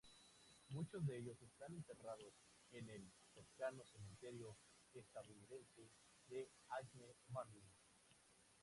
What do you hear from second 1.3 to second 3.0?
están enterrados en